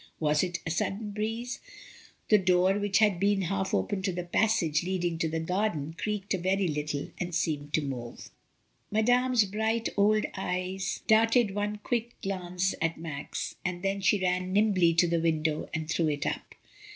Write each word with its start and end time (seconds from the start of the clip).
Was 0.19 0.41
it 0.41 0.57
a 0.65 0.71
sudden 0.71 1.11
breeze? 1.11 1.59
The 2.29 2.39
door 2.39 2.79
which 2.79 2.97
had 2.97 3.19
been 3.19 3.43
half 3.43 3.71
open 3.71 4.01
to 4.01 4.11
the 4.11 4.23
passage 4.23 4.81
leading 4.83 5.19
to 5.19 5.29
the 5.29 5.39
garden 5.39 5.93
creaked 5.95 6.33
a 6.33 6.39
very 6.39 6.67
little 6.67 7.11
and 7.19 7.35
seemed 7.35 7.71
to 7.73 7.81
move. 7.83 8.31
Madame's 8.89 9.45
bright 9.45 9.89
old 9.95 10.25
eyes 10.35 11.03
darted 11.05 11.53
one 11.53 11.77
quick 11.83 12.19
glance 12.23 12.73
at 12.81 12.97
Max, 12.99 13.57
and 13.63 13.83
then 13.83 14.01
she 14.01 14.19
ran 14.19 14.51
nimbly 14.53 14.95
to 14.95 15.07
the 15.07 15.21
window 15.21 15.69
and 15.71 15.87
threw 15.87 16.07
it 16.07 16.25
up. 16.25 16.55